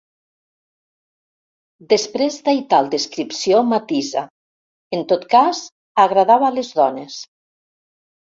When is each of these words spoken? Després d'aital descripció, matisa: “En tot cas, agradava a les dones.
Després 1.91 2.37
d'aital 2.47 2.89
descripció, 2.95 3.59
matisa: 3.73 4.25
“En 4.99 5.05
tot 5.13 5.29
cas, 5.35 5.61
agradava 6.05 6.51
a 6.51 6.53
les 6.59 6.73
dones. 6.81 7.21